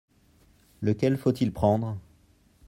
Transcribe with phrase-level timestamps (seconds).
[0.81, 1.95] Lequel faut-il prendre?